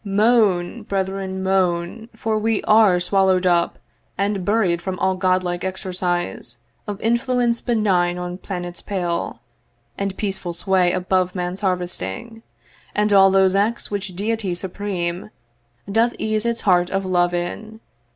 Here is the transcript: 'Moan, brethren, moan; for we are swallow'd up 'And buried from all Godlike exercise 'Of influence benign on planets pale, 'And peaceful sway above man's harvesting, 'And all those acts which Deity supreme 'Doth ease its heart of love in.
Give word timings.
'Moan, 0.03 0.81
brethren, 0.81 1.43
moan; 1.43 2.09
for 2.15 2.39
we 2.39 2.63
are 2.63 2.99
swallow'd 2.99 3.45
up 3.45 3.77
'And 4.17 4.43
buried 4.43 4.81
from 4.81 4.97
all 4.97 5.13
Godlike 5.13 5.63
exercise 5.63 6.57
'Of 6.87 6.99
influence 7.01 7.61
benign 7.61 8.17
on 8.17 8.39
planets 8.39 8.81
pale, 8.81 9.41
'And 9.99 10.17
peaceful 10.17 10.53
sway 10.53 10.91
above 10.91 11.35
man's 11.35 11.59
harvesting, 11.61 12.41
'And 12.95 13.13
all 13.13 13.29
those 13.29 13.53
acts 13.53 13.91
which 13.91 14.15
Deity 14.15 14.55
supreme 14.55 15.29
'Doth 15.87 16.15
ease 16.17 16.47
its 16.47 16.61
heart 16.61 16.89
of 16.89 17.05
love 17.05 17.35
in. 17.35 17.79